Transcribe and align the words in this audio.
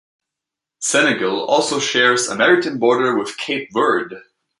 Senegal 0.79 1.43
also 1.45 1.77
shares 1.79 2.27
a 2.27 2.35
maritime 2.35 2.79
border 2.79 3.15
with 3.19 3.37
Cape 3.37 3.69
Verde. 3.71 4.15